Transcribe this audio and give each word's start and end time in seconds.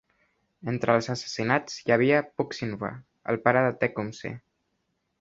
Entre 0.71 0.95
els 0.99 1.09
assassinats 1.15 1.77
hi 1.83 1.95
havia 1.97 2.23
Pucksinwah, 2.41 2.93
el 3.35 3.41
pare 3.47 3.67
de 3.71 3.81
Tecumseh. 3.87 4.37